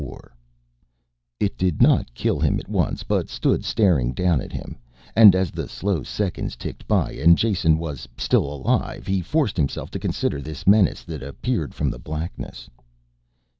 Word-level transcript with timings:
IV 0.01 0.31
It 1.39 1.55
did 1.59 1.79
not 1.79 2.15
kill 2.15 2.39
him 2.39 2.59
at 2.59 2.67
once, 2.67 3.03
but 3.03 3.29
stood 3.29 3.63
staring 3.63 4.13
down 4.13 4.41
at 4.41 4.51
him, 4.51 4.79
and 5.15 5.35
as 5.35 5.51
the 5.51 5.67
slow 5.69 6.01
seconds 6.01 6.55
ticked 6.55 6.87
by 6.87 7.11
and 7.11 7.37
Jason 7.37 7.77
was 7.77 8.09
still 8.17 8.51
alive 8.51 9.05
he 9.05 9.21
forced 9.21 9.57
himself 9.57 9.91
to 9.91 9.99
consider 9.99 10.41
this 10.41 10.65
menace 10.65 11.03
that 11.03 11.21
appeared 11.21 11.75
from 11.75 11.91
the 11.91 11.99
blackness. 11.99 12.67